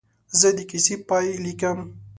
زه 0.39 0.49
د 0.57 0.59
کیسې 0.69 0.95
پاې 1.07 1.29
لیکم. 1.45 1.77